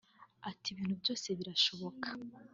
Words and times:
Ati 0.49 0.67
“Ibintu 0.73 0.95
byose 1.01 1.27
birashoboka 1.39 2.07